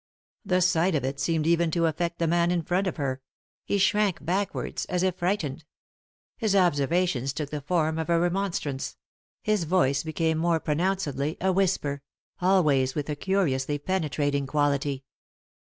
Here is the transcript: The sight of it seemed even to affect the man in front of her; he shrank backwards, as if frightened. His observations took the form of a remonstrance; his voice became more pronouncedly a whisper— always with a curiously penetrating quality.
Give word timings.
The 0.43 0.61
sight 0.61 0.95
of 0.95 1.03
it 1.03 1.19
seemed 1.19 1.45
even 1.45 1.69
to 1.69 1.85
affect 1.85 2.17
the 2.17 2.25
man 2.25 2.49
in 2.49 2.63
front 2.63 2.87
of 2.87 2.97
her; 2.97 3.21
he 3.63 3.77
shrank 3.77 4.25
backwards, 4.25 4.85
as 4.85 5.03
if 5.03 5.17
frightened. 5.17 5.63
His 6.37 6.55
observations 6.55 7.33
took 7.33 7.51
the 7.51 7.61
form 7.61 7.99
of 7.99 8.09
a 8.09 8.19
remonstrance; 8.19 8.97
his 9.43 9.65
voice 9.65 10.01
became 10.01 10.39
more 10.39 10.59
pronouncedly 10.59 11.37
a 11.39 11.53
whisper— 11.53 12.01
always 12.41 12.95
with 12.95 13.11
a 13.11 13.15
curiously 13.15 13.77
penetrating 13.77 14.47
quality. 14.47 15.03